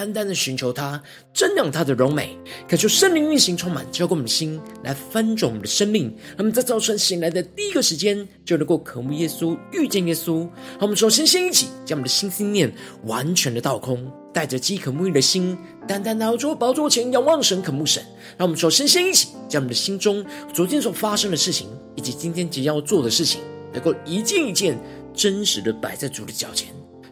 [0.00, 0.98] 单单的寻求他，
[1.34, 2.34] 瞻仰他的荣美，
[2.66, 6.04] 感受圣灵运行充满，浇灌我们的心，来翻转我们的生命。
[6.28, 10.38] 让我们在早晨醒来的第一个时间，就能够渴慕耶稣、遇见耶稣。
[10.38, 12.72] 让我们首先先一起将我们的心思念
[13.04, 14.10] 完全的倒空。
[14.32, 15.54] 带着饥渴沐浴的心，
[15.86, 18.02] 单单来到主宝座前仰望神、渴慕神。
[18.38, 23.42] 让我们首先先一起将我们的心中昨天所发生的事情，以及今天即将要做的事情，
[23.74, 24.78] 能够一件一件
[25.12, 26.68] 真实的摆在主的脚前。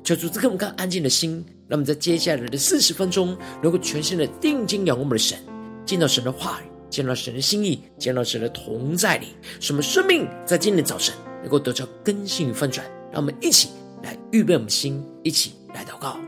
[0.09, 5.39] 求主赐给我们看安静的心，让我们在接下来的四十分钟，能够全心的定睛仰望我们的神，
[5.85, 9.27] 见到神的话语，见到神的心意，见到神的同在里，
[9.61, 12.87] 什么生命在今天早晨能够得到更新与翻转。
[13.13, 13.69] 让我们一起
[14.03, 16.19] 来预备我们的心，一起来祷告。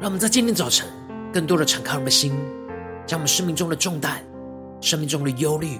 [0.00, 0.88] 让我们在今天早晨，
[1.30, 2.32] 更多的敞开我们的心，
[3.06, 4.24] 将我们生命中的重担、
[4.80, 5.78] 生命中的忧虑，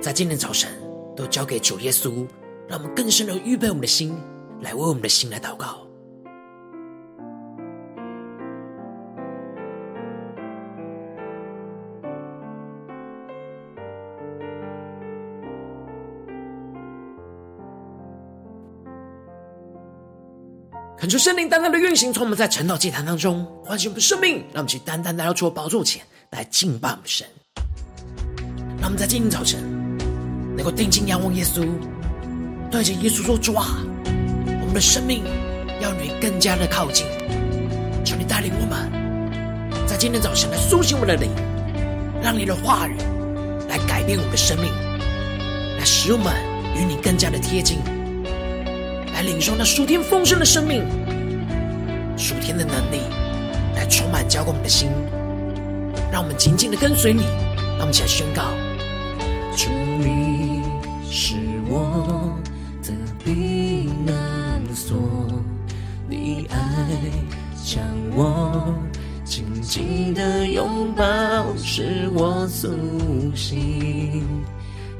[0.00, 0.68] 在今天早晨
[1.16, 2.26] 都交给主耶稣。
[2.66, 4.18] 让我们更深的预备我们的心，
[4.60, 5.83] 来为我们的心来祷告。
[21.14, 27.24] 求圣灵单单的运行，从我们在晨祷祭坛当中唤醒我们的生命，让我们去单单来到主的宝座前来敬拜我们神。
[28.80, 29.62] 让我们在今天早晨
[30.56, 31.64] 能够定睛仰望耶稣，
[32.68, 33.78] 对着耶稣说：“主啊，
[34.60, 35.22] 我们的生命
[35.80, 37.06] 要你更加的靠近，
[38.04, 41.30] 求你带领我们，在今天早晨来苏醒我们的灵，
[42.24, 42.96] 让你的话语
[43.68, 44.68] 来改变我们的生命，
[45.78, 46.34] 来使我们
[46.74, 47.78] 与你更加的贴近。”
[49.14, 50.82] 来领受那属天丰盛的生命，
[52.16, 53.00] 属天的能力，
[53.74, 54.88] 来充满浇灌我们的心，
[56.10, 57.22] 让我们紧紧的跟随你。
[57.76, 58.44] 让我们一起来宣告：
[59.56, 60.62] 主，你
[61.10, 61.34] 是
[61.68, 62.38] 我
[62.82, 62.92] 的
[63.24, 64.96] 避难所，
[66.08, 66.56] 你爱
[67.64, 67.82] 将
[68.14, 68.72] 我
[69.24, 71.04] 紧紧的拥抱，
[71.56, 72.68] 使我苏
[73.34, 74.22] 醒，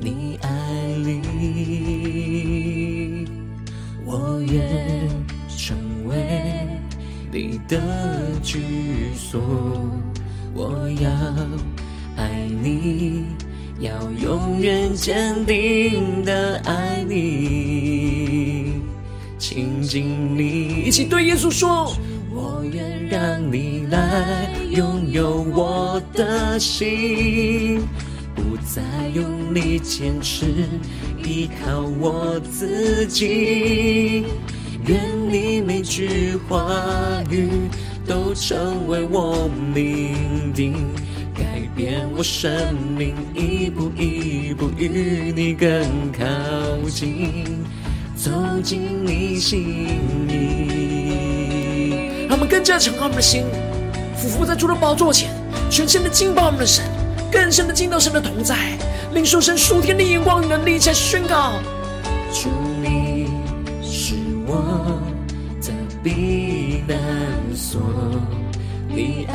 [0.00, 0.48] 你爱
[1.04, 1.22] 里。
[4.04, 5.08] 我愿
[5.48, 5.76] 成
[6.06, 6.43] 为
[7.34, 7.80] 你的
[8.44, 8.60] 居
[9.16, 9.40] 所，
[10.54, 11.10] 我要
[12.16, 13.24] 爱你，
[13.80, 13.90] 要
[14.22, 18.74] 永远坚定的爱你，
[19.36, 20.84] 亲近你。
[20.86, 21.92] 一起对耶稣说：
[22.30, 27.80] 我愿让你来拥有我的心。
[28.36, 28.80] 不再
[29.12, 30.46] 用力坚持，
[31.18, 34.24] 依靠我自己。
[34.86, 35.00] 愿
[35.30, 36.62] 你每句话
[37.30, 37.48] 语
[38.06, 40.74] 都成为我命定，
[41.34, 41.42] 改
[41.74, 42.52] 变我生
[42.94, 45.68] 命，一步一步与你更
[46.12, 46.22] 靠
[46.90, 47.44] 近，
[48.14, 48.30] 走
[48.62, 49.88] 进你心
[50.28, 52.26] 里。
[52.28, 53.44] 让我们更加敞开我们的心，
[54.18, 55.30] 俯伏在主的宝座前，
[55.70, 56.84] 全身的敬拜我们的神。
[57.32, 58.54] 更深的进到神的同在，
[59.14, 61.54] 领受神属天的眼光与能力，在宣告：
[64.54, 65.00] 我
[65.60, 65.72] 的
[66.02, 66.96] 避难
[67.56, 67.80] 所，
[68.88, 69.34] 你爱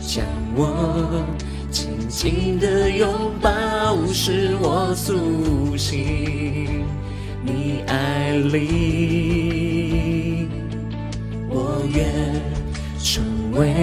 [0.00, 0.24] 将
[0.54, 1.26] 我
[1.70, 6.84] 紧紧的拥抱，使我苏醒。
[7.44, 10.48] 你爱里，
[11.50, 12.06] 我愿
[12.98, 13.22] 成
[13.52, 13.74] 为。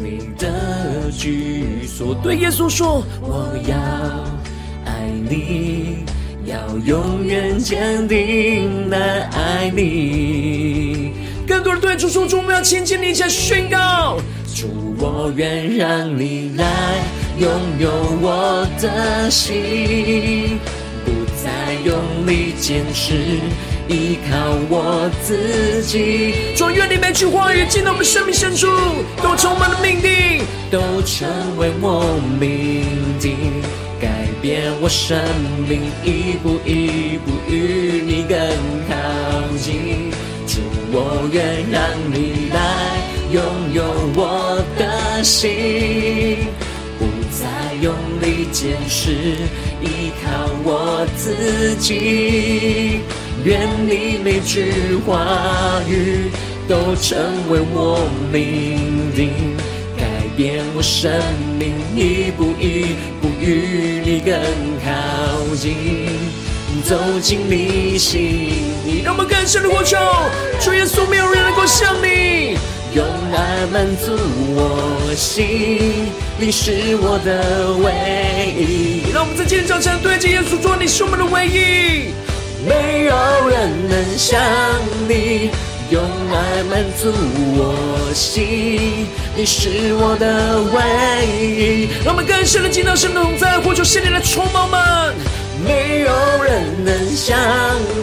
[0.00, 3.76] 你的居所，对耶稣说：“我要
[4.84, 6.04] 爱你，
[6.48, 8.96] 要永远坚定的
[9.32, 11.12] 爱你。”
[11.46, 14.18] 更多人对主说：“主，我们要亲近你，且宣告：
[14.54, 16.64] 主，我愿让你来
[17.38, 17.90] 拥有
[18.20, 20.58] 我的心，
[21.04, 21.12] 不
[21.42, 23.14] 再用力坚持，
[23.88, 24.36] 依靠
[24.68, 26.54] 我自己。
[26.54, 28.66] 主，愿你每句话语进到我们生命深处，
[29.22, 31.26] 都充满了命定，都成
[31.56, 32.84] 为我命
[33.18, 33.62] 定，
[33.98, 34.08] 改
[34.42, 35.18] 变我生
[35.66, 38.38] 命，一步一步与你更
[38.88, 38.94] 靠
[39.56, 40.10] 近。
[40.46, 40.60] 主，
[40.92, 41.80] 我愿让
[42.12, 42.58] 你来
[43.32, 43.42] 拥
[43.72, 43.82] 有
[44.14, 46.36] 我的心。
[46.98, 49.12] 不再用力坚持，
[49.80, 53.00] 依靠我自己。
[53.44, 56.30] 愿你每句话语
[56.68, 57.16] 都成
[57.48, 59.30] 为我命定，
[59.96, 60.04] 改
[60.36, 61.10] 变我生
[61.58, 64.34] 命，一步一步与你更
[64.84, 65.74] 靠近，
[66.84, 68.20] 走进你心
[68.84, 69.02] 里。
[69.04, 69.96] 让我们更深的呼求，
[70.60, 72.58] 主耶稣，没有人能够像你。
[72.94, 74.16] 用爱满足
[74.56, 76.08] 我心，
[76.38, 79.12] 你是我的唯一。
[79.12, 82.10] 让我们在今天早晨对着耶稣说：“你是我们的唯一，
[82.66, 84.40] 没有人能像
[85.08, 85.50] 你。
[85.90, 87.10] 用爱满足
[87.56, 90.76] 我心，你是我的唯
[91.26, 95.14] 一。”让我们更深的进到神的同在，呼求圣灵来充满。
[95.64, 97.38] 没有人能像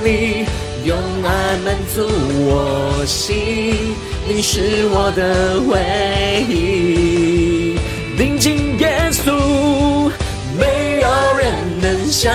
[0.04, 0.46] 你。
[0.84, 2.08] 用爱满足
[2.48, 3.96] 我心，
[4.28, 7.80] 你是我的唯一。
[8.18, 10.12] 临近耶稣，
[10.60, 11.08] 没有
[11.38, 12.32] 人能像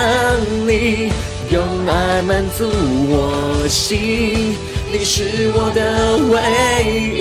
[0.67, 1.11] 你。
[1.51, 2.63] 用爱满足
[3.09, 4.55] 我心，
[4.89, 6.41] 你是我的唯
[7.11, 7.19] 一。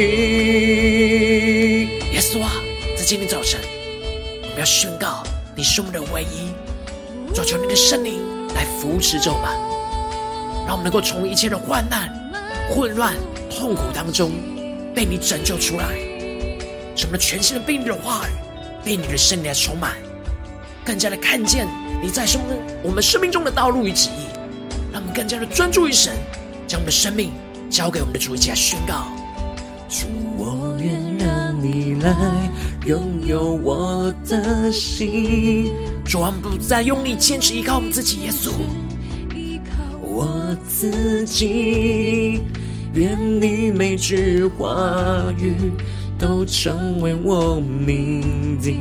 [2.14, 2.52] 耶稣啊，
[2.96, 3.60] 在今天早晨，
[4.42, 5.24] 我们要宣告
[5.56, 6.52] 你是我们的唯一，
[7.34, 8.20] 求求你的圣灵
[8.54, 9.50] 来扶持着我们。
[10.64, 12.08] 让我们能够从一切的患难、
[12.70, 13.16] 混乱、
[13.50, 14.30] 痛苦当中
[14.94, 15.88] 被你拯救出来，
[16.94, 18.30] 使我们全新的被你的话语、
[18.84, 19.96] 被你的圣灵来充满，
[20.84, 21.66] 更加的看见
[22.02, 24.24] 你在生命我们生命中的道路与旨意，
[24.92, 26.14] 让我们更加的专注于神，
[26.66, 27.30] 将我们的生命
[27.68, 29.06] 交给我们的主，一起来宣告：
[29.88, 30.06] 主，
[30.38, 32.14] 我愿让你来
[32.86, 35.70] 拥有我的心，
[36.04, 38.50] 主，我们不再用力坚持依靠我们自己，耶稣。
[40.02, 42.40] 我自己，
[42.94, 45.54] 愿你每句话语
[46.18, 48.80] 都成为我命定，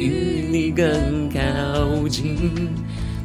[0.00, 2.74] 与你更靠近，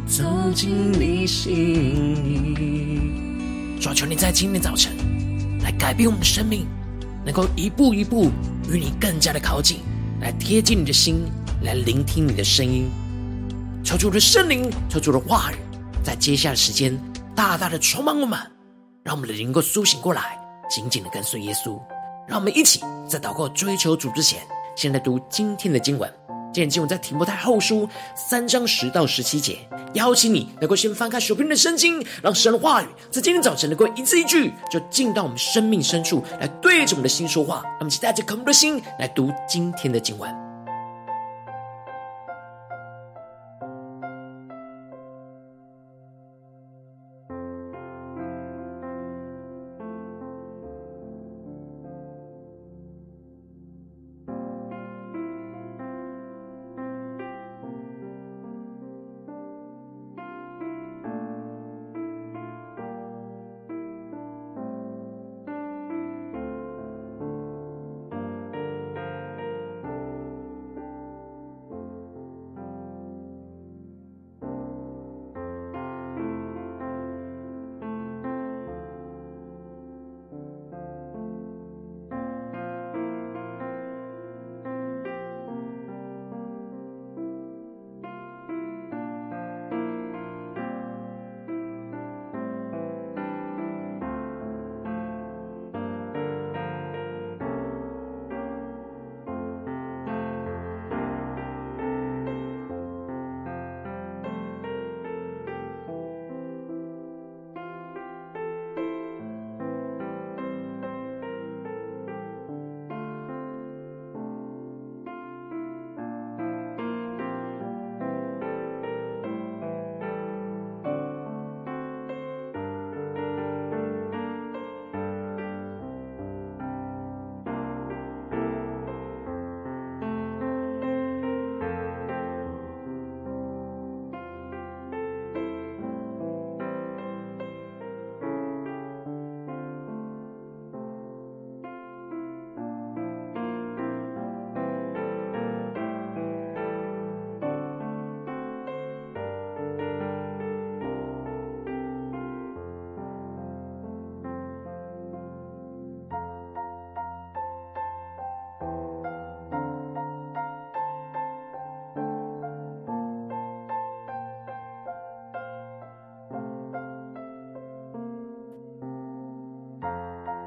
[0.06, 3.80] 走进你心里。
[3.80, 4.92] 主，求你在今天早晨
[5.64, 6.68] 来改变我们的生命，
[7.24, 8.30] 能够一步一步
[8.70, 9.78] 与你更加的靠近，
[10.20, 11.24] 来贴近你的心，
[11.62, 12.90] 来聆听你的声音。
[13.82, 15.56] 求主的圣灵，求主的话语。
[16.04, 17.00] 在接下来的时间，
[17.34, 18.38] 大大的充满我们，
[19.02, 20.38] 让我们的灵能够苏醒过来，
[20.70, 21.82] 紧紧的跟随耶稣。
[22.28, 24.42] 让我们一起在祷告追求主之前，
[24.76, 26.12] 先来读今天的经文。
[26.56, 27.86] 今天经文在提摩太后书
[28.16, 29.60] 三章十到十七节。
[29.92, 37.62] 邀请你能够先翻开手边的圣经，让神的话语在今天早晨能够一字一句，就进到我们生命深处，来对着我们的心说话。
[37.78, 40.45] 那么期待着渴慕的心来读今天的经文。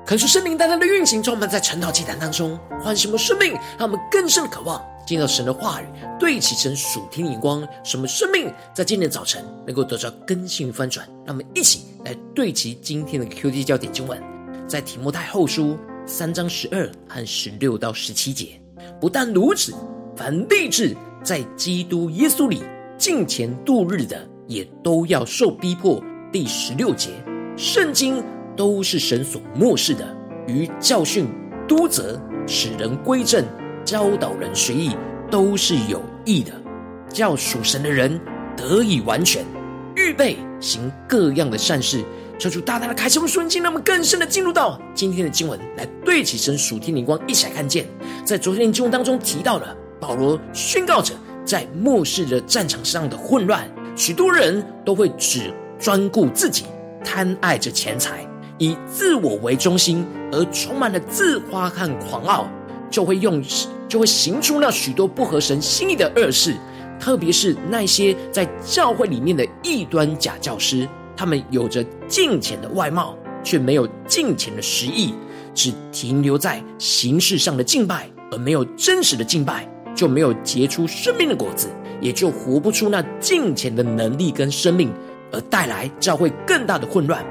[0.08, 5.84] 恳求圣灵单单的运行，充满在晨祷祭坛当中，唤醒我们生命，让我们更深的渴望见到神的话语，
[6.18, 11.06] 对齐神属天的眼光，使我们生命在今天早晨能够得到更新与翻转。
[11.26, 14.18] 让我们一起来对齐今天的 QD 焦点经文，
[14.66, 18.58] 在提摩太后书三章十二和十六到十七节。
[18.98, 19.74] 不但如此，
[20.16, 22.62] 凡立志在基督耶稣里
[22.96, 26.02] 敬虔度日的，也都要受逼迫。
[26.32, 27.10] 第十六节，
[27.58, 28.24] 圣经。
[28.58, 30.04] 都是神所默示的，
[30.48, 31.28] 于教训、
[31.68, 33.44] 督责、使人归正、
[33.84, 34.96] 教导人学义，
[35.30, 36.52] 都是有益的，
[37.08, 38.20] 叫属神的人
[38.56, 39.44] 得以完全，
[39.94, 42.04] 预备行各样的善事。
[42.36, 47.86] 求主大大的开启我们瞬间，让我们更深的进入到今天的经文，来对起神属天灵光，一起来看见。
[48.24, 56.64] 在昨天的经文当中提到了保罗宣告着，在末世的战场上的混乱，许多人都会只专顾自己，
[57.04, 58.27] 贪爱着钱财。
[58.58, 62.46] 以自我为中心而充满了自夸和狂傲，
[62.90, 63.42] 就会用
[63.88, 66.56] 就会行出那许多不合神心意的恶事。
[67.00, 75.14] 特别是那些在教会里面的异端假教师，他们有着敬虔的外貌，却没有敬虔的实意，
[75.54, 81.68] 只停留在形式上的敬拜，而没有真实的敬拜，就没有结出生命的果子，
[82.00, 84.92] 也就活不出那敬虔的能力跟生命，
[85.30, 87.24] 而带来教会更大的混乱。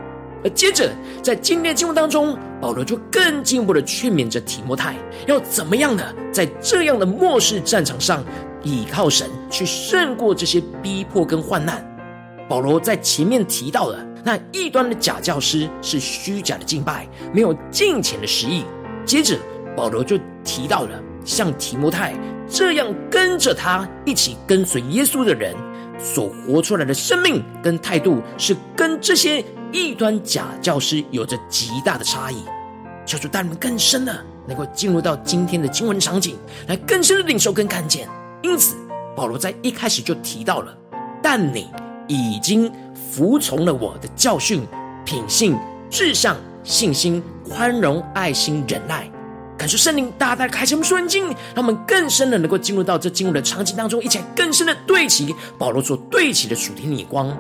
[0.48, 0.90] 而接着，
[1.22, 4.96] 在今天的经文当中，保罗就更进一步的劝勉着提摩太，
[5.28, 6.02] 要怎么样呢？
[6.32, 8.24] 在这样的末世战场上，
[8.64, 11.86] 倚靠神去胜过这些逼迫跟患难。
[12.48, 18.64] 保罗在前面提到了，那异端的假教师是虚假的敬拜，没有敬虔的实意。
[19.04, 19.38] 接着，
[19.76, 22.16] 保罗就提到了，像提摩太
[22.48, 25.54] 这样跟着他一起跟随耶稣的人，
[26.00, 29.44] 所活出来的生命跟态度，是跟这些。
[29.72, 32.44] 异端假教师有着极大的差异，
[33.06, 34.16] 求主带领更深的，
[34.48, 38.08] 能够进入到今天的经文场景，来更深的领受跟看见。
[38.42, 38.76] 因此，
[39.16, 40.76] 保罗在一开始就提到了：
[41.22, 41.70] 但你
[42.08, 42.72] 已经
[43.12, 44.66] 服从了我的教训、
[45.04, 45.58] 品性、
[45.90, 49.10] 志向、信心、宽容、爱心、忍耐。
[49.58, 57.36] 感谢圣灵大大开启我们属灵经，让我们更深的能够进入到这经文的场景当中，一起来更深的对齐保罗所对齐的主题逆光。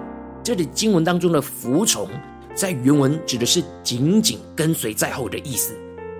[0.47, 2.07] 这里经文当中的服从，
[2.55, 5.73] 在原文指的是紧紧跟随在后的意思。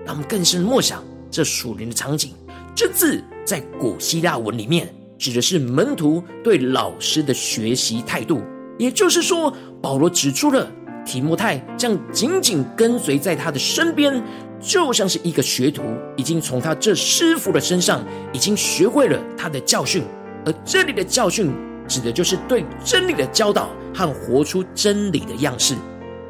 [0.04, 2.34] 让我们更深默想这属灵的场景。
[2.74, 8.42] 这字在古希腊文里面指的是门徒对老师的学习态度。
[8.78, 10.70] 也就是说，保罗指出了
[11.06, 14.22] 提摩太这样紧紧跟随在他的身边，
[14.60, 15.82] 就像是一个学徒，
[16.18, 18.04] 已经从他这师傅的身上
[18.34, 20.02] 已经学会了他的教训。
[20.44, 21.50] 而这里的教训，
[21.88, 25.74] 指的就是对真理的教导和活出真理的样式。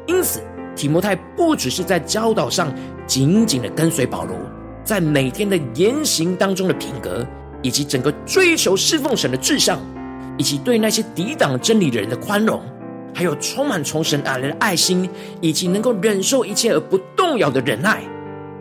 [0.07, 0.41] 因此，
[0.75, 2.73] 提摩太不只是在教导上
[3.05, 4.35] 紧紧的跟随保罗，
[4.83, 7.23] 在每天的言行当中的品格，
[7.61, 9.79] 以及整个追求侍奉神的志向，
[10.37, 12.59] 以及对那些抵挡真理的人的宽容，
[13.13, 15.07] 还有充满从神而来的爱心，
[15.41, 18.01] 以及能够忍受一切而不动摇的忍耐，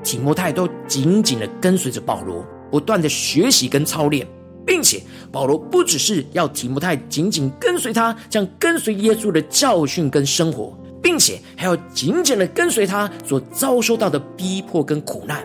[0.02, 4.26] 提摩太都紧紧的跟随着保罗，不断的学习跟操练。
[4.68, 5.00] 并且
[5.32, 15.42] 保罗不只是要提摩太紧紧跟随他，这样跟随耶稣的教训跟生活，并且还要紧紧的跟随他所遭受到的逼迫跟苦难。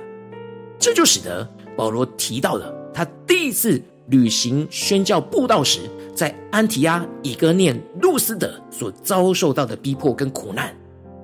[0.77, 5.79] 这就使得保罗提到了他第一次旅行宣教布道时，
[6.13, 10.75] 在安提阿、以哥念、路斯德所遭受到的逼迫跟苦难。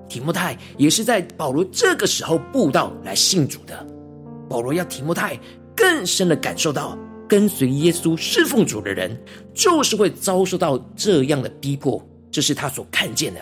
[0.07, 3.85] 提摩太也是在保罗这个时候布道来信主的。
[4.47, 5.37] 保罗要提摩太
[5.75, 6.97] 更深的感受到。
[7.29, 9.15] 跟随耶稣侍奉主的人，
[9.53, 13.39] 就是会遭受到这样的逼迫，这是他所看见的。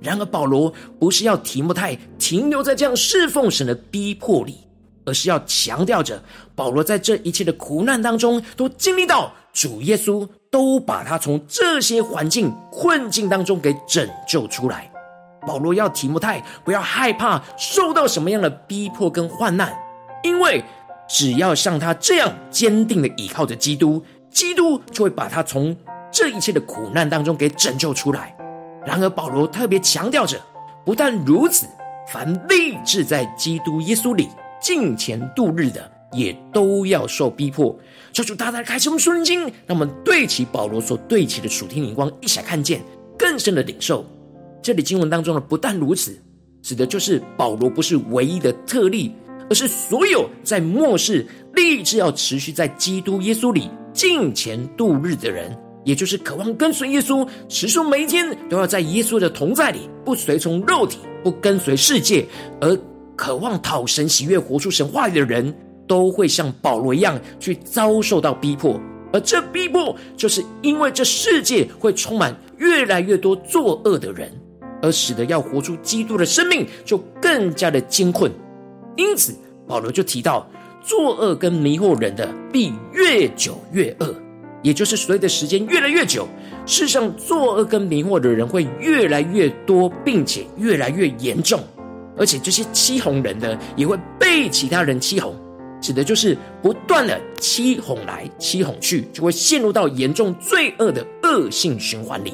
[0.00, 4.56] 然而，保罗不是要提摩太停留在这样侍奉神的逼迫里，
[5.04, 6.22] 而是要强调着，
[6.54, 14.90] 保罗在这一切的苦难当中，都经历到主耶稣都把他从这些环境困境当中给拯救出来。
[15.46, 19.76] 保罗要提摩太不要害怕受到什么样的逼迫跟患难，
[20.24, 20.64] 因为。
[21.08, 25.76] 只要像他这样坚定的倚靠着基督，基督就会把他从
[26.10, 28.36] 这一切的苦难当中给拯救出来。
[28.84, 30.40] 然而，保罗特别强调着，
[30.84, 31.66] 不但如此，
[32.12, 34.28] 凡立志在基督耶稣里
[34.60, 37.76] 敬虔度日的，也都要受逼迫。
[38.12, 42.80] 求主大大开启我们属灵经，让我们对齐保罗所对齐的属天灵光，一起来看见
[43.18, 44.04] 更深的领受。
[44.62, 46.16] 这里经文当中的不但如此，
[46.62, 49.14] 指的就是保罗不是唯一的特例。
[49.48, 62.26] 而是所有在末世立志要持续在基督耶稣里敬虔度日的人，也就是渴望跟随耶稣，持守每一天都要在耶稣的同在里，不随从肉体，不跟随世界，
[62.60, 62.76] 而
[63.14, 65.54] 渴望讨神喜悦、活出神话语的人，
[65.86, 68.78] 都会像保罗一样去遭受到逼迫。
[69.12, 74.30] 而这逼迫，就是因为这世界会充满越来越多作恶的人，
[74.82, 78.30] 而使得要活出基督的生命就更加的艰困。
[78.96, 79.34] 因此，
[79.66, 80.48] 保罗就提到，
[80.82, 84.14] 作恶跟迷惑人的必越久越恶，
[84.62, 86.26] 也就是随着时间越来越久，
[86.64, 91.62] 世上作恶跟迷惑的人会越来越多，并且越来越严重，
[92.16, 95.34] 而且这些欺哄人的也会被其他人欺哄。
[95.78, 102.32] 指的就是不断的欺哄来欺哄去，就会陷入到严重罪恶的恶性循环里。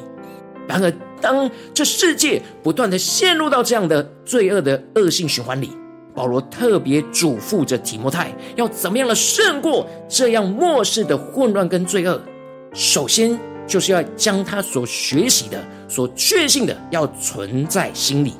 [0.65, 5.71] 然而，当这世界不断的陷入到这样的罪恶的恶性循环里，
[6.13, 12.21] 保罗特别嘱咐着提摩太，要怎么样的胜过这样末世的混乱跟罪恶。
[12.73, 18.33] 首先，就是要将他所学习的、所确信的，要存在心里。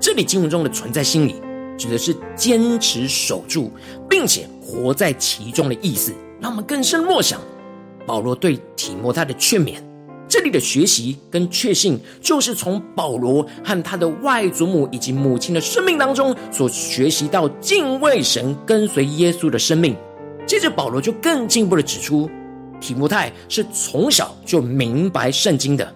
[0.00, 1.40] 这里经文中的存在心里。
[1.78, 3.70] 指的是坚持守住，
[4.08, 6.10] 并且活在其中的意思。
[6.40, 7.38] 让我们更深默想
[8.06, 9.74] 保罗对提摩太的劝勉。
[10.28, 19.96] 这里的学习跟确信，就是从保罗和他的外祖母以及母亲的生命当中所学习到敬畏神、跟随耶稣的生命。
[20.46, 22.28] 接着，保罗就更进一步的指出，
[22.80, 25.94] 提摩太是从小就明白圣经的，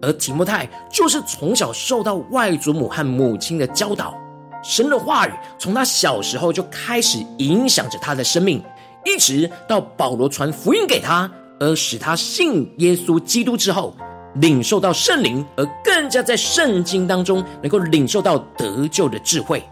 [0.00, 4.14] 而提摩太就是从小受到外祖母和母亲的教导。
[4.62, 8.62] 神的话语从他小时候就开始影响着他的生命，
[9.04, 11.28] 一直到保罗传福音给他，
[11.62, 13.94] 而使他信耶稣基督之后，
[14.34, 19.62] 领受到圣灵，而更加在圣经当中能够领受到得救的智慧。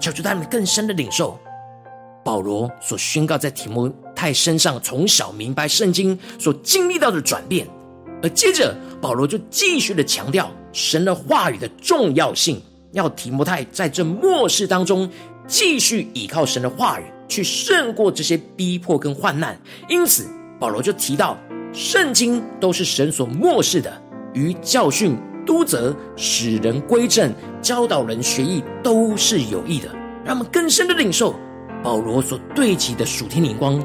[0.00, 1.38] 求主他们更深的领受
[2.24, 7.64] 保罗所宣告在提摩太身上从小明白圣经所经历到的转变，
[8.20, 12.60] 而接着保罗就继续的强调神的话语的重要性。
[12.90, 15.08] 要提摩太在这末世当中
[15.46, 19.56] 继续依靠神的话语，去胜过这些逼迫跟患难。
[19.88, 20.26] 因此，
[20.62, 21.36] 保罗就提到，
[21.72, 23.92] 圣经都是神所默示的，
[24.32, 29.88] 于教训、督责、使人归正、教导人学义，都是有益的。
[30.24, 31.34] 让我们更深的领受
[31.82, 33.84] 保罗所对齐的属天灵光。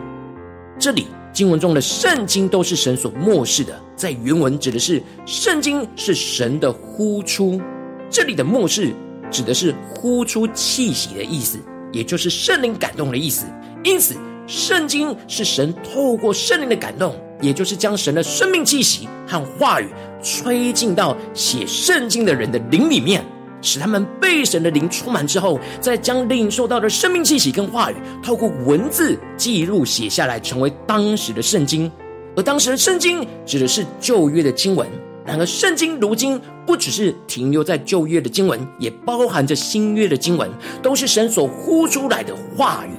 [0.78, 7.60] 这里经文中的圣经都是神所默示的，在原文指的是圣经是神的呼出。
[8.08, 8.94] 这里的默示
[9.32, 11.58] 指的是呼出气息的意思，
[11.92, 13.48] 也就是圣灵感动的意思。
[13.84, 14.16] 因此，
[14.48, 19.90] 圣经是神透过圣灵的感动，也就是将神的生命气息和话语
[20.24, 23.22] 吹进到写圣经的人的灵里面，
[23.62, 31.92] 使他们被神的灵充满之后，再将领受到的生命气息跟话语，透过文字记录写下来，成为当时的圣经。
[32.38, 34.88] 而当时的圣经指的是旧约的经文。
[35.26, 40.50] 然而，圣经如今不只是停留在旧约的经文，也包含着新约的经文，
[40.82, 42.92] 都是神所呼出来的话语。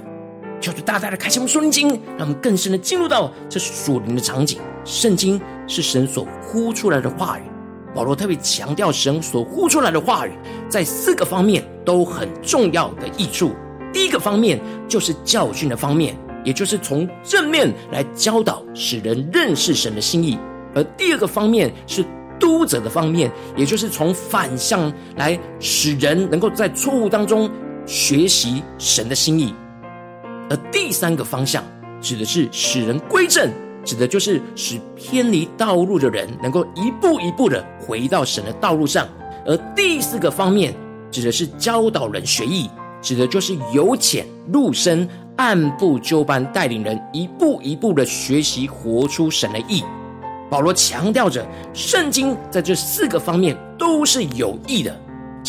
[0.61, 4.59] 求主大大的开启我们属灵经，让我们更深的进入到这属灵的场景。
[4.85, 7.43] 圣经是神所呼出来的话语。
[7.95, 10.33] 保罗特别强调，神所呼出来的话语，
[10.69, 13.53] 在四个方面都很重要的益处。
[13.93, 20.37] 第一个方面就是教训的方面，也就是从正面来教导，使人认识神的心意；
[20.75, 22.05] 而第二个方面是。
[22.41, 27.51] 督责的方面，也就是从反向来使人能够在错误当中
[27.85, 29.53] 学习神的心意；
[30.51, 31.63] 而第三个方向
[32.01, 33.51] 指的是使人归正，
[33.85, 39.07] 指的就是使偏离道路的人能够一步一步的回到神的道路上；
[39.47, 40.75] 而第四个方面
[41.11, 42.69] 指的是教导人学义，
[43.03, 49.83] 指的就是由浅入深，按部就班带领人一步一步的学习活出神的义。
[50.51, 54.99] 保罗强调着，圣经在这四个方面都是有益的。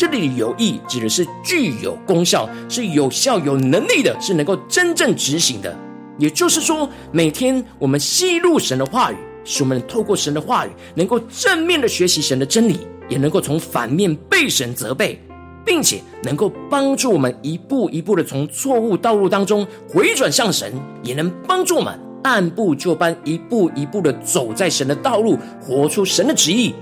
[0.00, 5.76] 这里的有益指的是具有功效，是有效、有能力的，是能够真正执行的。
[6.16, 12.78] 也就是说，每天我们吸入神的话语，使我们透过神的话语，能够正面的学习神的真理，
[13.10, 15.20] 也能够从反面被神责备，
[15.66, 22.00] 并且能够帮助我们一步一步的从错误道路当中回转向神，也能帮助我们。
[22.22, 26.74] 按部就班，一步一步的走在神的道路，活出神的旨意，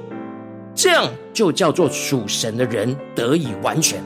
[0.79, 4.01] 这样就叫做属神的人得以完全。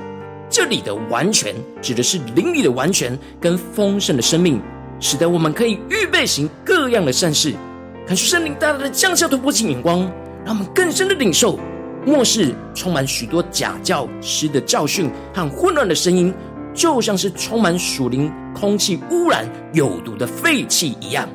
[0.48, 4.58] 这里的完全指的是灵里的完全跟丰盛的生命，
[4.98, 7.52] 使得我们可以预备行各样的善事。
[8.06, 10.00] 感谢圣灵大大的降下突破性眼光，
[10.46, 11.58] 让我们更深的领受
[12.06, 16.32] 末世充满许多假教师的教训和混乱的声音。
[16.72, 21.28] 就像是充满属灵空气污染、有毒的废气一样，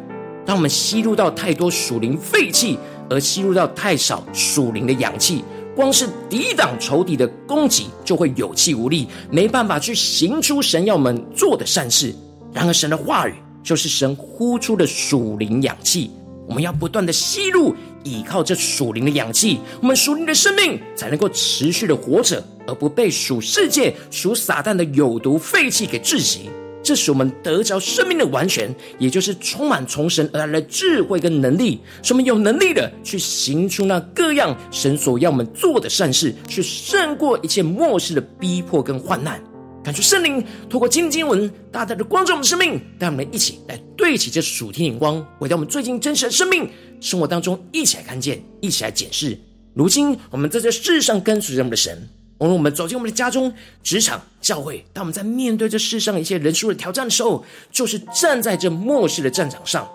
[0.43, 5.43] 当我们吸入到太多属灵废气，而吸入到太少属灵的氧气，
[5.75, 12.13] 光是抵挡仇敌的攻击，就会有气无力，没办法去行出神要我们做的善事。
[12.53, 16.09] 然而，神的话语就是神呼出的属灵氧气，
[16.47, 26.49] 我们要不断的吸入，依靠这属灵的氧气，我们属灵的生命才能够持续的活着，而不被属世界、属撒旦的有毒废气给窒息。
[26.87, 39.43] 这使我们得着生命的完全，也就是充满从神而来的智慧跟能力，使我们有能力的去行出那各样神所要我们做的善事，去胜过一切末世的逼迫跟患难。
[39.83, 46.69] 感谢圣灵透过今天经文大大的光照我们生命，带我们一起来对齐这属天眼光，回到我们最近真实的生命
[47.01, 49.37] 生活当中，一起来看见，一起来检视。
[49.73, 52.07] 如今我们在这世上跟随着我们的神。
[52.39, 59.87] 无论我们走进我们的家中、职场、教会，当我们在面对这世上一些人数的挑战的时候，就是站在这末世的战场上，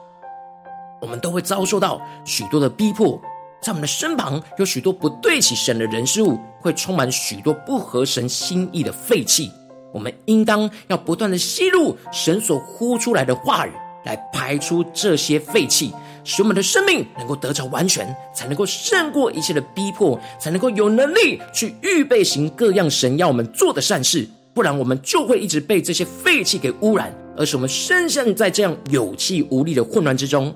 [1.01, 3.21] 我们都会遭受到许多的逼迫。
[3.61, 9.49] 在我们的身旁，有许多不对起神的人事物，会充满许多不合神心意的废气。
[9.93, 13.73] 我们应当要不断的吸入神所呼出来的话语，
[14.05, 15.93] 来排出这些废气。
[16.25, 24.29] 使我们的生命能够得着完全，才能够胜过一切的逼迫，才能够有能力去预备行各样神要我们做的善事。
[24.55, 30.55] 不然，我们就会一直被这些废气给污染，而使我们深陷在这样有气无力的混乱之中。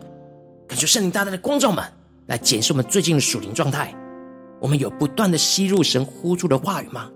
[0.68, 1.83] 感谢圣灵大大的光照们
[2.26, 3.94] 来检视我们最近的属灵状态。
[4.61, 7.11] 我们有不断的吸入神呼出的话语吗？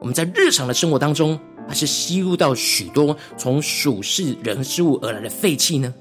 [0.00, 5.92] 我们在日常的生活当中，还是吸入到许多从属世人事物而来的废气呢？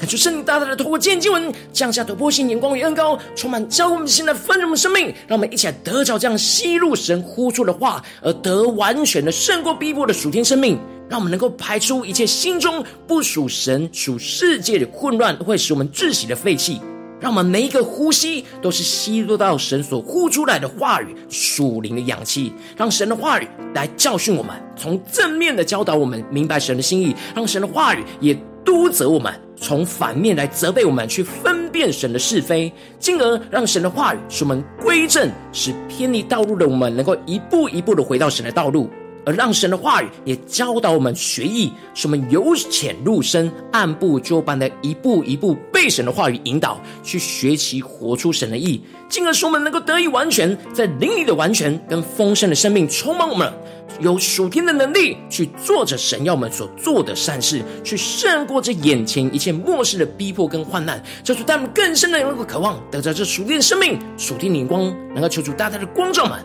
[0.00, 16.80] 感谢圣灵大大的透过今天经文降下突破性眼光与恩膏，充满教我们的心来丰盛生命，让我们一起来得着这样吸入神呼出的话，而得完全的胜过逼迫的属天生命，让我们能够排出一切心中不属神属世界的混乱，会使我们窒息的废气。
[17.20, 28.34] 让我们每一个呼吸都是吸入到神所呼出来的话语，属灵的氧气，让神的话语来教训我们，从正面的教导我们明白神的心意，让神的话语也
[28.64, 38.88] 督责我们，从反面来责备我们，去分辨神的是非，进而让神的话语使我们归正，使偏离道路的我们能够一步一步的回到神的道路。
[39.24, 53.52] 而让神的话语也教导我们学艺，使我们由浅入深，按部就班的一步一步被神的话语引导，去学习活出神的意，进而使我们能够得以完全，在灵里的完全跟丰盛的生命充满我们，
[54.00, 66.38] 有属天的能力去做着神要我们所做的善事，去胜过这眼前一切末世的逼迫跟患难，叫出他们更深的能够渴望得着这属天的生命、属天灵光，能够求主大大的光照们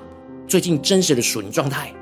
[0.48, 1.94] 最近真实的属灵状态。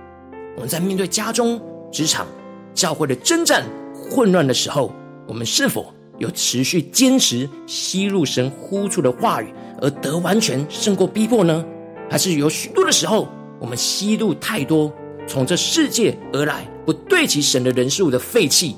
[0.55, 1.61] 我们在面对家中、
[1.91, 2.27] 职场、
[2.73, 4.91] 教会的征战混乱的时候，
[5.27, 11.65] 我们是否有持续坚持吸入神呼出的话语，而得完全胜过逼迫呢？
[12.09, 13.27] 还是有许多的时候，
[13.59, 14.93] 我们吸入太多
[15.27, 18.75] 从这世界而来不对齐神的人事物的废气，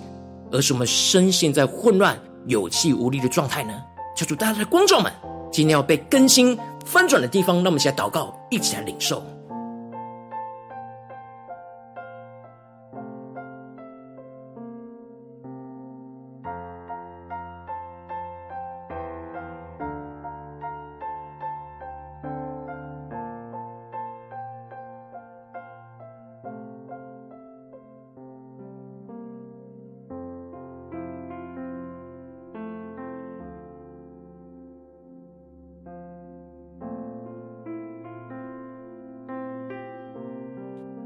[0.51, 3.73] 而是我们深陷在混乱、有气无力的状态呢？
[4.15, 5.11] 求主大家的观众们，
[5.51, 9.21] 今天要被更新翻转的地方，让我们一起来祷告，一起来领受。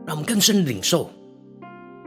[0.09, 1.07] 让我们更深的领受，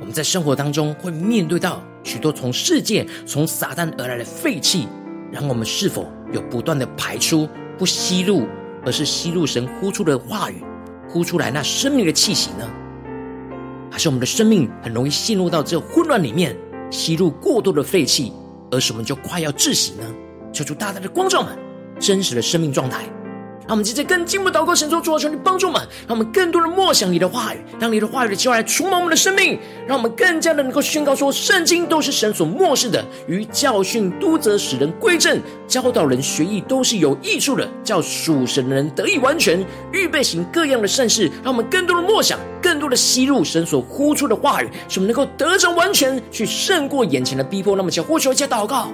[0.00, 4.88] 我们在生活当中会面对到许多从世界、从撒旦而来的废气，
[5.30, 8.48] 然后我们是否有不断的排出，不吸入，
[8.84, 10.64] 而是吸入神呼出的话语，
[11.08, 12.68] 呼出来那生命的气息呢？
[13.88, 16.56] 还是我们的生命很容易陷入到这混乱里面，
[16.90, 18.32] 吸入过多的废气，
[18.72, 20.12] 而使我们就快要窒息呢？
[20.52, 21.56] 求主大大的光照们
[22.00, 23.04] 真实的生命状态。
[23.72, 41.30] 让我们接着更进一步祷告，神说：“主啊，求你帮助我们，让我们更多的默想你的话语，让你的话语的教来充满我们的生命，让我们更加的能够宣告说，圣经都是神所默示的，于教训、督责、使人归正、教导人学艺，都是有益处的，叫属神的人得以完全，预备行各样的善事。
[41.42, 47.74] 让我们更多的默想，更多的吸入神所呼出的话语，使我们能够得着完全，去胜过眼前的逼迫。
[47.74, 48.90] 那么，请呼求一下祷告。”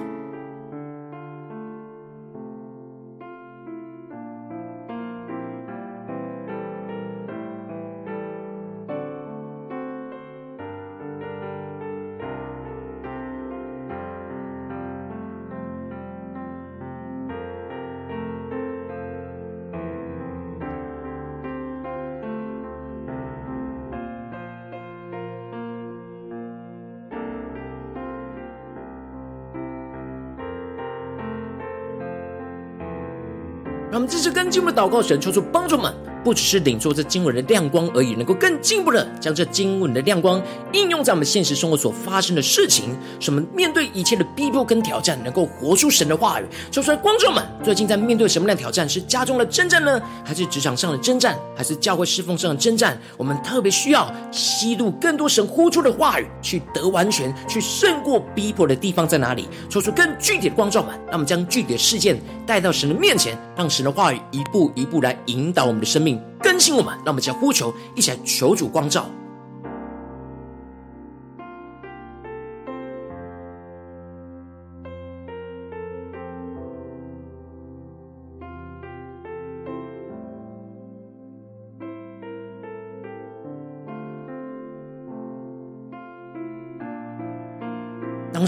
[33.99, 35.93] 我们这次跟进我们的祷告，神求主帮助们。
[36.23, 40.41] 不只是领受这经文的亮光而已，能够更进一步的将这经文的亮光
[40.73, 46.45] 应用在我们现实生活所发生的事情，什么面对一切的逼迫跟挑战，能够活出神的话语。
[46.71, 48.89] 说出来，观众们最近在面对什么样的挑战？
[48.89, 52.99] 是家中的征战呢，还是职场上的征战，还是教会侍奉上的征战？
[53.15, 59.47] 我们特别需要吸入更多神呼出的话语，去得完全，去胜过逼迫的地方在哪里？
[59.69, 66.19] 说出更具体的光照们，让我们将具体的事件带到神的面前，让神的话语一步一步来引导我们的生命。
[66.41, 69.07] 更新我们，让我们将呼求，一起来求主光照。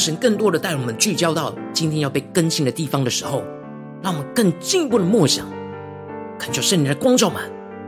[0.02, 3.44] 神更多的带我们聚焦到今天要被更新的地方的时候，
[4.02, 5.46] 让我们更进一步的默想，
[6.40, 7.40] 恳求圣灵的光照们。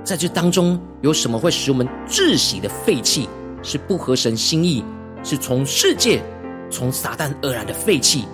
[0.03, 3.27] 在这当中，有什么会使我们窒息的废气？
[3.63, 4.83] 是不合神心意，
[5.23, 6.21] 是从世界、
[6.69, 8.25] 从撒旦而来的废气。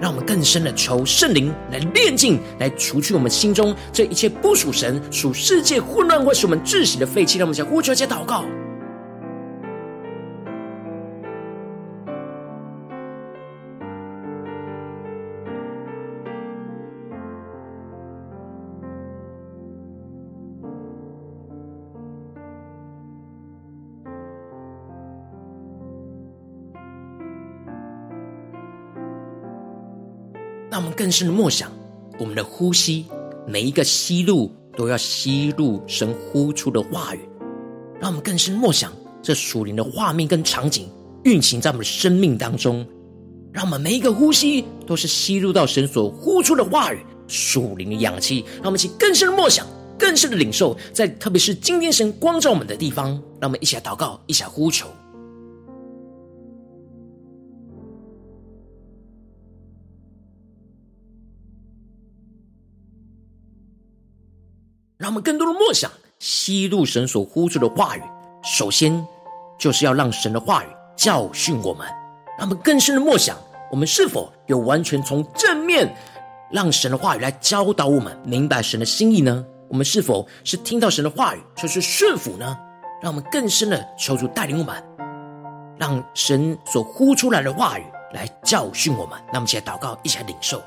[0.00, 7.38] 让我们更深的求圣灵来炼净，来除去我们心中这一切不属神、属世界混乱，会使我们窒息的废气。
[7.38, 8.44] 让我们向呼求，先祷告。
[30.98, 31.70] 更深的默想，
[32.18, 33.06] 我们的呼吸，
[33.46, 37.20] 每一个吸入都要吸入神呼出的话语。
[38.00, 40.90] 让我们更深默想这属灵的画面跟场景
[41.22, 42.84] 运行在我们的生命当中。
[43.52, 48.44] 让我们每一个呼吸都是吸入到神所呼出的话语，属灵的氧气。
[48.56, 49.64] 让我们一起更深的默想，
[49.96, 54.88] 更深的领受，在特别是今天神光照我们的地方，让我们一起来祷告，一起来呼求。
[65.08, 68.02] 让我们更多的默想，吸入神所呼出的话语。
[68.42, 69.06] 首先，
[69.56, 70.66] 就是要让神的话语
[70.98, 71.88] 教训我们。
[72.36, 73.34] 让我们更深的默想，
[73.70, 75.96] 我们是否有完全从正面
[76.50, 79.42] 让神的话语来教导我们，明白神的心意呢？
[79.70, 82.58] 我们是否是听到神的话语就是顺服呢？
[83.00, 84.84] 让我们更深的求主带领我们，
[85.78, 89.18] 让神所呼出来的话语来教训我们。
[89.32, 90.62] 那我们一起来祷告，一起来领受。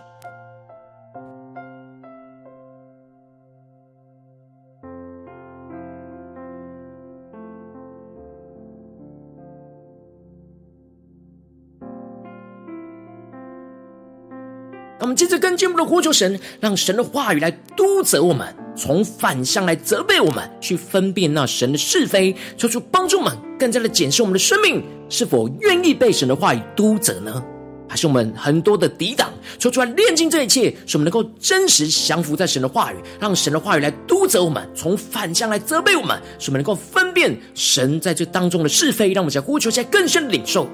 [15.21, 27.39] 接着更进一步的呼求神，让神的话语来督责我们，从反向来责备我们，去分辨那神的是非，求主帮助我们更加的检视我们的生命是否愿意被神的话语督责呢？
[27.87, 29.31] 还是我们很多的抵挡？
[29.59, 40.67] 说出来炼净这一切，使我们能够真实降服在神的话语，让神的话语来督责我们，从反向来责备我们，使我们能够分辨神在这当中的是非，让我们在呼求下更深的领受。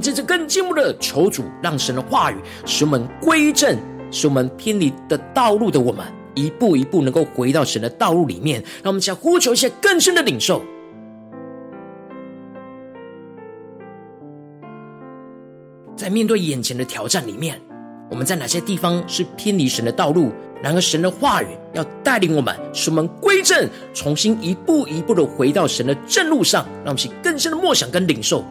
[0.00, 3.78] 们接着更进一步的求主，让神的话语使我们归正，
[4.10, 8.62] 使我们偏离的道路的我们，一步一步能够回到神的道路里面。
[8.82, 10.62] 让我们想呼求一些更深的领受，
[15.94, 17.60] 在面对眼前的挑战里面，
[18.10, 20.32] 我们在哪些地方是偏离神的道路？
[20.62, 26.64] 然而神的话语要带领我们，使我们归正，重新一步一步的回到神的正路上。
[26.84, 28.42] 让我们去更深的默想跟领受。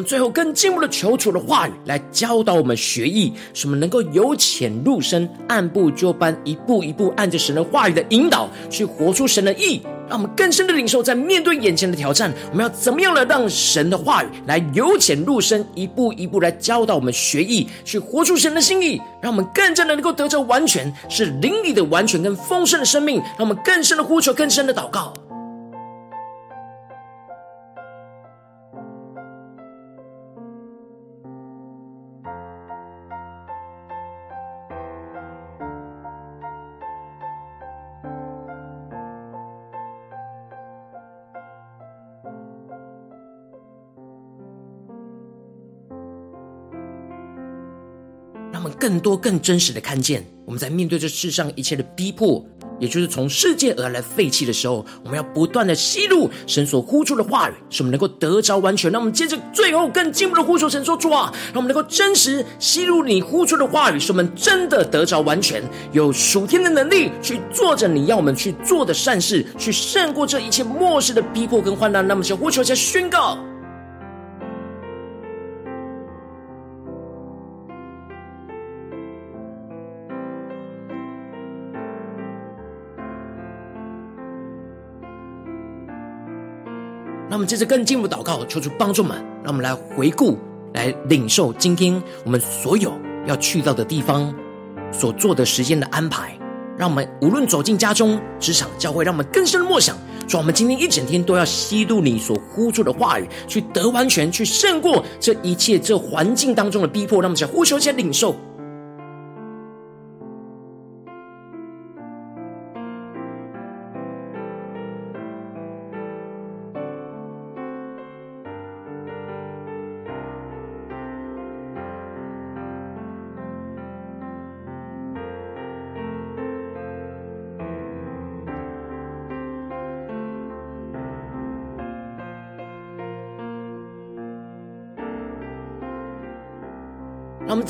[0.00, 9.82] 们最后更进一步的求主的话语来教导我们学艺，使我们能够由浅入深，按部就班，一步一步按着神的话语的引导去活出神的意。
[10.08, 23.18] 让我们更深的领受，在面对眼前的挑战，我们要怎么样来让神的话语来由浅入深，一步一步来教导我们学艺，去活出神的心意，让我们更加的能够得着完全，是灵里的完全跟丰盛的生命。
[23.38, 25.12] 让我们更深的呼求，更深的祷告。
[48.90, 52.44] 更多、更真实的看见，我们在面对这世上一切的逼迫，
[52.80, 58.90] 也就是从世界而来废弃的时候，我们要不断的吸入神所呼出的话语，使我们能够得着完全。
[58.90, 72.04] 让我们接着最后更进一步的呼求神说：主啊，让我们能够真实吸入你呼出的话语，使我们真的得着完全，有属天的能力去做着你要我们去做的善事，去胜过这一切末世的逼迫跟患难。
[72.04, 73.38] 那么，就呼求，下宣告。
[87.40, 89.16] 我们接着更进一步祷告，求主帮助们。
[89.42, 90.36] 让我们来回顾，
[90.74, 92.92] 来领受今天我们所有
[93.26, 94.30] 要去到的地方，
[94.92, 96.38] 所做的时间的安排。
[96.76, 99.96] 让我们无论走进家中、职场、教会，让我们更深的默想，
[100.28, 107.22] 说我们今天一整天都要吸入你所呼出的话语，去得完全，去胜过这一切这环境当中的逼迫。
[107.22, 108.36] 让我们想呼求一下领受。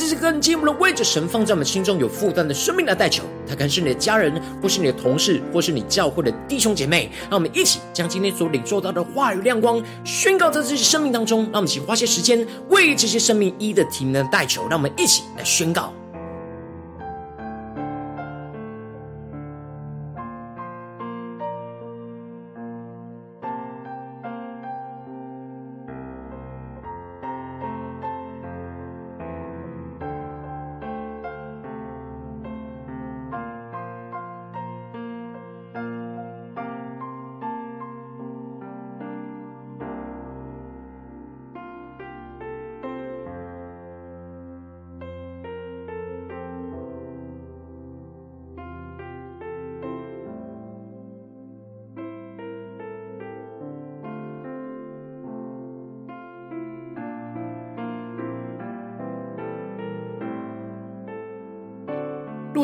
[0.01, 4.33] 这是更进一步的位置神放在我们心中有负担的生命来代求，他可能是你的家人，
[4.63, 7.11] 或是你的同事，或是你教会的弟兄姐妹。
[7.29, 11.43] 让我们一起将今天所领受到的话语亮光宣告在这些生命当中。
[11.53, 14.67] 让我们一起花些时间为这些生命一的提名的代求。
[14.71, 15.93] 让我们一起来宣告。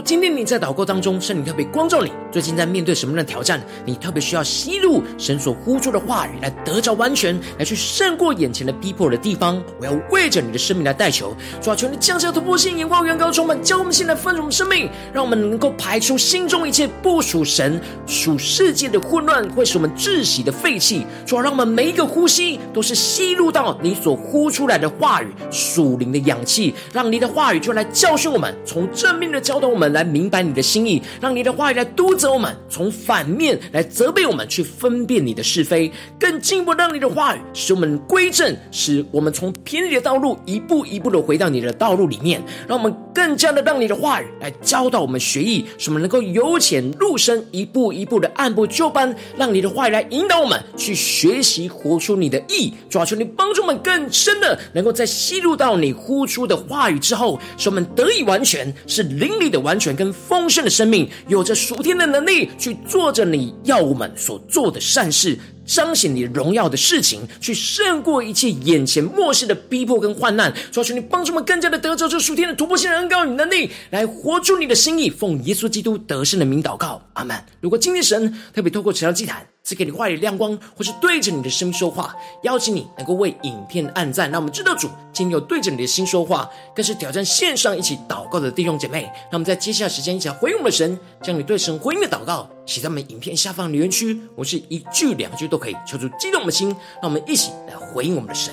[0.06, 3.60] 今天你在祷告当中，圣灵特别光照你，最近在面对什么样的挑战？
[3.84, 9.60] 你特别需要吸入神所呼出的话语，来得着完全，来去胜过眼前的逼迫的地方。
[9.80, 21.04] 我要为着你的生命来代求，主啊，求你降下突破性眼光，远高充满，教我们现在丰盛的生命，让我们能够排除心中一切不属神、属世界的混乱，会使我们窒息的废气。
[21.26, 35.90] 主啊，让我们每一个呼吸都是吸入到你所呼出来的话语，属灵的氧气，让你的话语就来教训我们，从正面的教导我们来明白你的心意，让你的话语来督责我们；从反面来责备我们，去分辨你的是非。
[36.20, 42.42] 更进一步，让你的话语使我们归正，使我们从偏离的道路一步一步的回到你的道路里面。
[42.68, 49.14] 让我们更加的让你的话语来教导我们学艺，使我们能够由浅入深，一步一步的按部就班。
[49.38, 52.74] 让你的话语来引导我们去学习活出你的意。
[52.90, 60.12] 主啊，求你帮助我们更深的能够在吸入到你呼出的话语之后，使我们得以完全，是灵里的完全跟。
[60.12, 65.38] 丰盛的生命，有着属天的能力，去做着你要我们所做的善事。
[65.66, 70.54] 彰显你荣耀的事情，去胜过一切眼前末世的逼迫跟患难。
[70.70, 75.10] 求求你帮助我们更加的得着这属天的突破性的恩膏与能力，来活出你的心意。
[75.10, 77.36] 奉耶稣基督得胜的名祷告，阿门。
[77.60, 82.14] 如果今天神特别透过这条祭坛赐给你话语亮光，或是对着你的生命说话，
[82.44, 89.10] 邀请你能够为影片按赞，让我们知道主今天有对着你的心说话，更是挑战线上一起祷告的弟兄姐妹。
[89.32, 94.20] 那我们在接下来时间一起来回应我们的神，将你对神回应的祷告写在我们影片下方留言区。
[94.36, 95.55] 我是一句两句都。
[95.56, 96.68] 都可以求出激动的心，
[97.00, 98.52] 让我们一起来回应我们的神。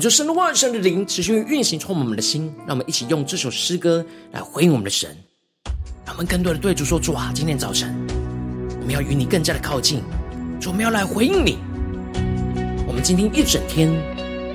[0.00, 5.14] 恳求神的万神的灵持续运行充满我们的心，让我们一起用这首诗歌来回应我们的神，
[6.06, 7.94] 让我们更多的对主说：主啊，今天早晨
[8.80, 10.02] 我们要与你更加的靠近，
[10.58, 11.58] 主，我们要来回应你。
[12.86, 13.92] 我们今天一整天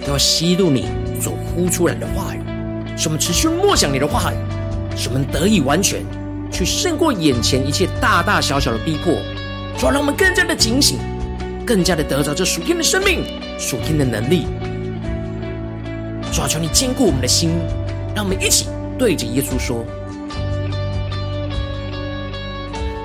[0.04, 0.88] 都要吸入你
[1.22, 2.40] 所呼出来的话语，
[2.98, 4.38] 使我们持续默想你的话语，
[4.98, 6.04] 使我们得以完全
[6.52, 9.14] 去胜过眼前一切大大小小的逼迫。
[9.78, 10.98] 主啊，让我们更加的警醒，
[11.68, 13.24] 更加的得着这属天的生命、
[13.60, 14.48] 属天的能力。
[16.36, 17.50] 主啊，求你坚固我们的心，
[18.14, 18.68] 让我们一起
[19.00, 19.86] 对着耶稣说：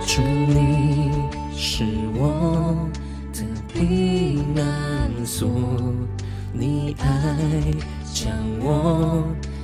[0.05, 1.13] 主，你
[1.57, 1.85] 是
[2.17, 2.89] 我
[3.33, 5.49] 的避难所，
[6.53, 7.07] 你爱
[8.13, 9.23] 将我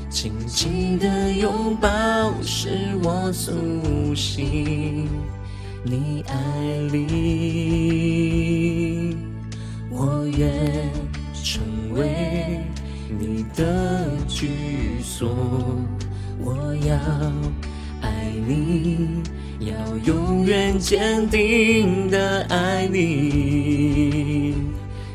[0.08, 1.90] 紧紧的拥抱，
[2.40, 2.68] 使
[3.02, 5.08] 我苏醒。
[5.82, 6.36] 你爱
[6.92, 8.06] 里，
[9.90, 10.48] 我愿
[11.42, 12.60] 成为
[13.08, 14.48] 你的居
[15.02, 15.28] 所。
[16.38, 16.96] 我要
[18.02, 19.22] 爱你，
[19.60, 24.54] 要永远坚定的爱你，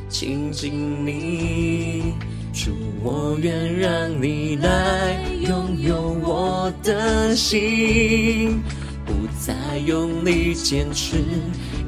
[0.09, 2.13] 亲近你，
[2.53, 2.71] 主，
[3.03, 8.59] 我愿让你来拥有我的心。
[9.05, 11.17] 不再用力坚持，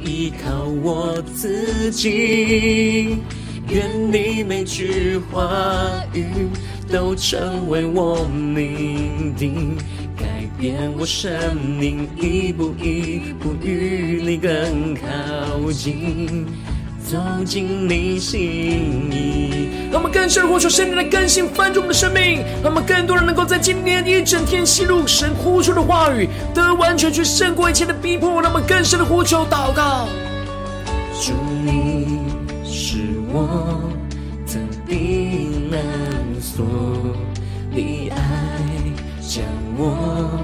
[0.03, 3.17] 依靠我自己。
[3.73, 5.49] 愿你每句话
[6.13, 6.23] 语
[6.91, 9.75] 都成为我命定，
[10.15, 16.45] 改变我生命，一步一步与你更靠近。
[17.03, 18.39] 走进你心
[19.11, 28.39] 意，让我们更深的呼求圣灵的更新翻转我们的生命，让我们更多人能够在今天一整天吸入神呼出的话语，得完全去胜过一切的逼迫。
[28.39, 30.07] 让我们更深的呼求祷告。
[31.19, 31.33] 祝，
[31.65, 32.02] 你
[33.35, 33.89] 我
[34.45, 35.81] 的避难
[36.39, 36.63] 所，
[37.71, 38.17] 你爱
[39.19, 39.43] 将
[39.75, 40.39] 我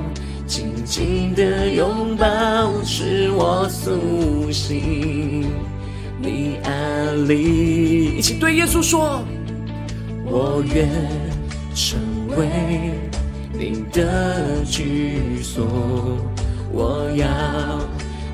[0.47, 2.25] 紧紧的拥抱，
[2.83, 5.45] 使我苏醒。
[6.19, 9.23] 你爱里，一起对耶稣说
[10.25, 10.89] ：“我愿
[11.75, 11.99] 成
[12.35, 12.49] 为
[13.53, 15.63] 你的居所，
[16.71, 17.27] 我要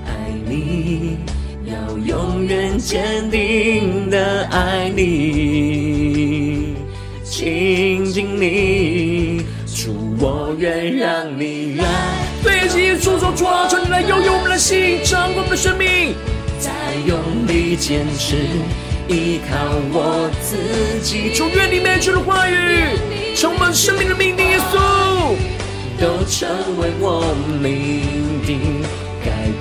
[0.05, 1.17] 爱你，
[1.65, 6.75] 要永远坚定的爱你，
[7.23, 11.85] 亲近你，主，我愿让你来。”
[12.43, 16.13] 对耶稣说：“主啊，求你来拥有我们的心，掌管我们的生命。”
[16.59, 16.71] 再
[17.07, 18.35] 用力坚持，
[19.07, 19.55] 依靠
[19.91, 21.33] 我自己。
[21.33, 22.53] 主，愿你每句的话语，
[23.35, 24.77] 充满生命的命定，耶稣，
[25.99, 26.47] 都成
[26.79, 28.01] 为我命
[28.45, 28.59] 定，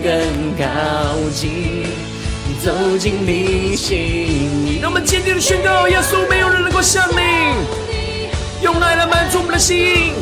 [0.00, 0.64] 更靠
[1.34, 1.84] 近，
[2.64, 3.96] 走进你心
[4.66, 4.78] 里。
[4.80, 7.16] 让我们坚定的宣告：耶稣，没有人能够像你，
[8.62, 10.12] 用爱来满足我们的心。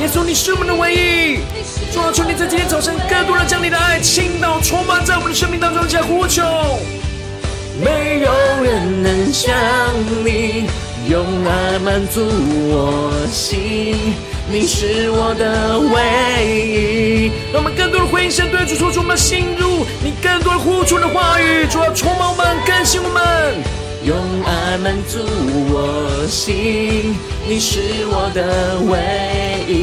[0.00, 1.38] 耶稣，你是我们的唯一。
[1.92, 6.42] 主啊，求你在今天早晨更多的将你的爱倾倒、充满在我们的生命当中，加呼求。
[7.82, 9.54] 没有人能像
[10.24, 10.66] 你，
[11.08, 12.26] 用爱满足
[12.68, 14.14] 我心，
[14.52, 15.96] 你是我的唯
[16.44, 17.30] 一。
[17.52, 23.22] 让我们更多的回应神对主说出我们的心入你更多的呼出的话语，主要，充满我们，更新我们，
[24.04, 25.18] 用爱满足
[25.72, 27.14] 我心，
[27.48, 28.98] 你是我的唯
[29.72, 29.76] 一。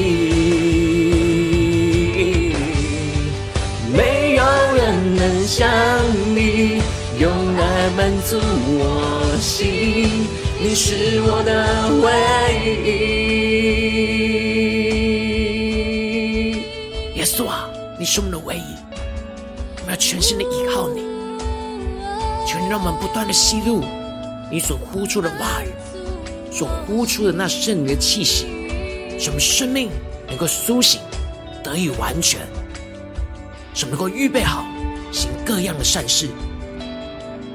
[3.95, 4.43] 没有
[4.76, 5.68] 人能像
[6.36, 6.82] 你，
[7.20, 8.38] 用爱满足
[8.68, 8.82] 我
[9.39, 10.28] 心，
[10.59, 11.49] 你是我的
[12.03, 12.05] 唯
[12.84, 13.46] 一。
[17.38, 17.69] 稣啊，
[17.99, 18.75] 你是我们的唯一，
[19.79, 21.01] 我们要全心的依靠你，
[22.47, 23.83] 求你让我们不断的吸入
[24.51, 25.69] 你所呼出的话语，
[26.51, 28.47] 所呼出的那圣灵的气息，
[29.19, 29.91] 使我们生命
[30.27, 30.99] 能够苏醒，
[31.63, 32.39] 得以完全，
[33.75, 34.65] 使我们能够预备好。
[35.11, 36.29] 行各样的善事，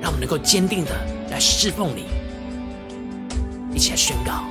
[0.00, 0.92] 让我们能够坚定的
[1.28, 2.06] 来侍奉你，
[3.74, 4.44] 一起来宣告：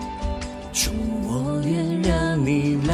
[0.74, 0.92] 主，
[1.24, 2.94] 我愿让你来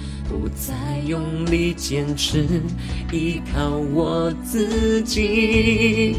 [0.31, 2.45] 不再用力坚持，
[3.11, 6.15] 依靠我自己。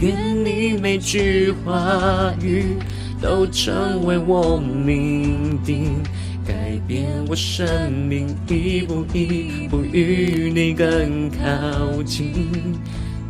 [0.00, 2.76] 愿你每句话语
[3.22, 6.02] 都成为我命定，
[6.44, 12.50] 改变我生命，一步一步与你更靠近，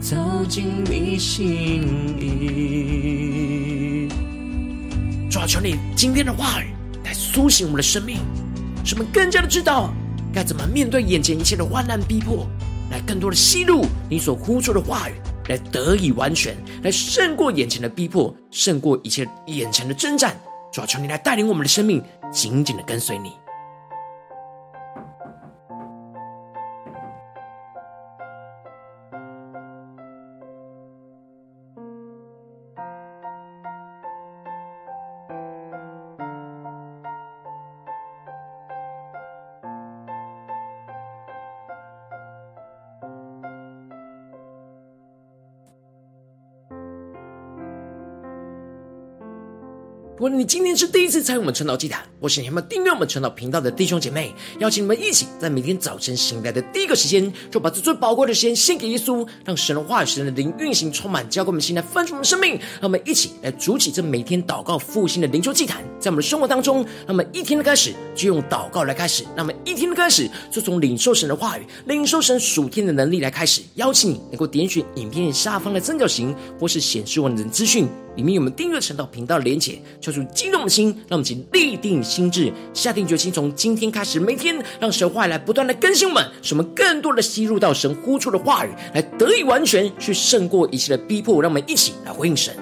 [0.01, 0.16] 走
[0.49, 1.83] 进你心
[2.18, 4.09] 意。
[5.31, 6.68] 主啊，求你今天的话语
[7.05, 8.16] 来苏醒我们的生命，
[8.85, 9.93] 使我们更加的知道
[10.35, 12.47] 该怎么面对眼前一切的患难逼迫。
[12.91, 15.14] 来更多的吸入你所呼出的话语，
[15.49, 20.37] 来得以完全，来胜过眼前的逼迫，胜过一切眼前的征战。
[20.72, 23.32] 主啊，求你来带领我们的生命，紧紧的跟随你。
[50.25, 62.53] 如果今天是第一次参与我们晨祷祭坛，或是你们订阅我们晨祷频道的弟兄姐妹，邀请你们一起在每天早晨醒来的第一个时间，就把这最宝贵的时间献给耶稣，让神的话语、神的灵运行充满，交给我们心来翻转我们生命。
[62.53, 73.62] 让我们一起来筑起这每天祷告复兴的灵修祭坛，在我们的生活当中，让我们一天的开始就用祷告来开始，让我们一天的开始就从领受神的话语、领受神属天的能力来开始。
[73.76, 77.88] 邀请你能够点选影片下方的三角形，或是显示完整资讯。
[78.16, 92.53] 里面有我们订阅晨祷频道的连结，敲出激动的心，让我们请立定心智，下定决心，从今天开始，每天让神话来不断的更新我们，使我们更多的吸入到神呼出的话语，来得以完全去胜过一切的逼迫，让我们一起来回应神。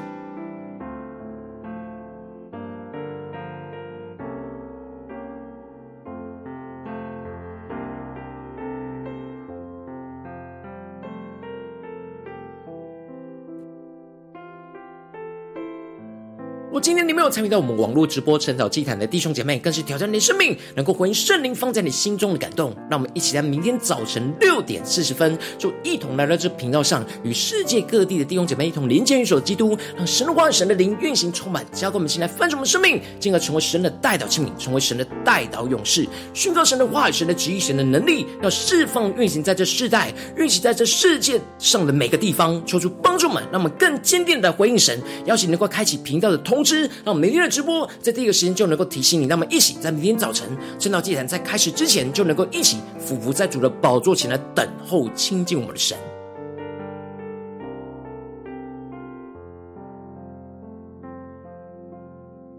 [17.23, 22.75] 有参与到我们网络直播晨祷祭坛的弟兄姐妹，更是挑战你的生命，能够回应圣灵放在你心中的感动。
[22.91, 27.63] 让我们一起在明天早晨六点四十分，就一同来到这频道上，与世。
[27.65, 36.05] 界各地的弟兄姐妹一同连接、元首基督，让神的话语、神的灵运行充满，交给我们，进来翻转我们生命，进而成为神的代祷器皿，成为神的代祷勇士，
[36.35, 39.89] 宣告神的话语、神的旨意、神的能力，要释放运行在这世。
[39.89, 41.21] 代，运行在这世。
[41.21, 46.65] 界上的每个地方，求主帮助们，让我们更坚定的回应神，邀请能够开启频道的通。
[46.65, 50.49] 知，每天的直播在第一个时间就能够提醒你，那么一起在明天早晨
[50.79, 55.97] 圣道祭坛在开始之前，就能够一起俯伏在主的宝座前来等候亲近我们的神。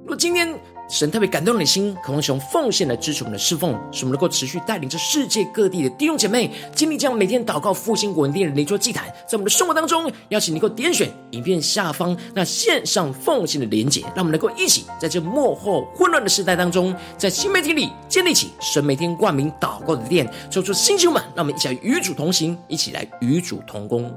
[0.05, 0.53] 若今天，
[0.93, 24.13] 神特别感动你的心，渴望使用奉献来支持我们的侍奉，使我们能够持续带领着世界各地的弟兄姐妹经历这样每天祷告复兴稳定的灵修祭坛，在我们的生活当中，邀请你能够点选影片下方那线上奉献的连结，让我们能够一起在这幕后混乱的时代当中，在新媒体里建立起神每天冠名祷告的殿，抽出星球们，让我们一起来与主同行，一起来与主同工。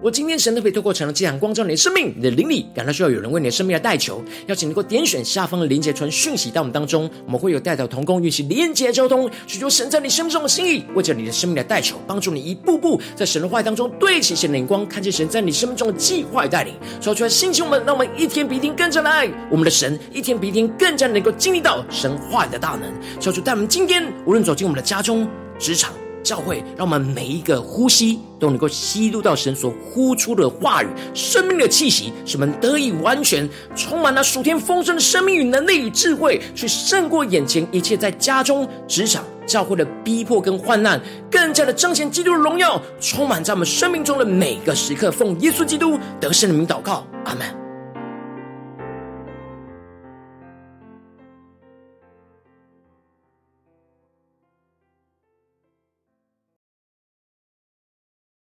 [0.00, 22.82] 我今天神特别透过晨祷祭坛光照你的生命，你的灵里感到需要有人为你的生命来代求，邀请能够点选下方的连结传讯息到我们当中，我们会有代祷同工运行连结交通，寻求神在你生命中的心意，为着你的生命来代求，帮助你一步步在神的话当中对齐神的眼光，看见神在你生命中的计划与带领，说出来星球们，让我们一天比一天更加的爱我们的神，一天比一天更加能够经历到神话语的大能，
[23.20, 25.28] 说出带我们今天无论走进我们的家中、
[25.58, 25.92] 职场。
[26.22, 41.00] 教会让我们每一个呼吸都能够吸入到神所呼出的话语，生命的气息，使我们得以完全充满了属天丰盛的生命与能力与智慧，去胜过眼前一切在家中、职场、教会的逼迫跟患难，
[41.30, 45.10] 更加的彰显基督的荣耀，充满在我们生命中的每个时刻。
[45.10, 47.67] 奉耶稣基督得胜的名祷告，阿门。